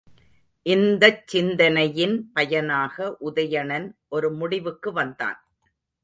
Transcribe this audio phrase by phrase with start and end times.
[0.65, 3.17] இந்தச் சிந்தனையின் பயனாக
[3.25, 3.87] உதயணன்
[4.09, 5.39] ஒரு முடிவுக்கு வந்தான்.